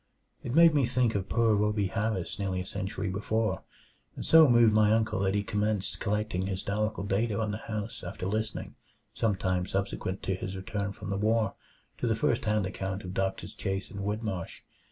It 0.41 0.55
made 0.55 0.73
one 0.73 0.83
think 0.87 1.13
of 1.13 1.29
poor 1.29 1.55
Rhoby 1.55 1.91
Harris 1.91 2.39
nearly 2.39 2.59
a 2.59 2.65
century 2.65 3.07
before, 3.07 3.61
and 4.15 4.25
so 4.25 4.49
moved 4.49 4.73
my 4.73 4.91
uncle 4.91 5.19
that 5.19 5.35
he 5.35 5.43
commenced 5.43 5.99
collecting 5.99 6.47
historical 6.47 7.03
data 7.03 7.39
on 7.39 7.51
the 7.51 7.59
house 7.59 8.03
after 8.03 8.25
listening, 8.25 8.73
some 9.13 9.35
time 9.35 9.67
subsequent 9.67 10.23
to 10.23 10.33
his 10.33 10.55
return 10.55 10.91
from 10.91 11.11
the 11.11 11.17
war, 11.17 11.53
to 11.99 12.07
the 12.07 12.15
first 12.15 12.45
hand 12.45 12.65
account 12.65 13.03
of 13.03 13.13
Doctors 13.13 13.53
Chase 13.53 13.91
and 13.91 13.99
Whitmarsh. 13.99 14.61